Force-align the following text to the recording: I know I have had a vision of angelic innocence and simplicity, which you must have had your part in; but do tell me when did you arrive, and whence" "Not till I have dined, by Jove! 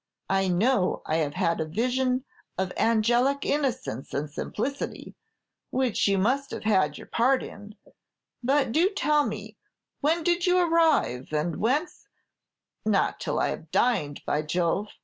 I 0.31 0.47
know 0.47 1.03
I 1.05 1.17
have 1.17 1.35
had 1.35 1.61
a 1.61 1.65
vision 1.67 2.25
of 2.57 2.73
angelic 2.75 3.45
innocence 3.45 4.15
and 4.15 4.31
simplicity, 4.31 5.13
which 5.69 6.07
you 6.07 6.17
must 6.17 6.49
have 6.49 6.63
had 6.63 6.97
your 6.97 7.05
part 7.05 7.43
in; 7.43 7.75
but 8.41 8.71
do 8.71 8.89
tell 8.89 9.27
me 9.27 9.57
when 9.99 10.23
did 10.23 10.47
you 10.47 10.57
arrive, 10.57 11.31
and 11.31 11.57
whence" 11.57 12.07
"Not 12.83 13.19
till 13.19 13.39
I 13.39 13.49
have 13.49 13.69
dined, 13.69 14.21
by 14.25 14.41
Jove! 14.41 14.87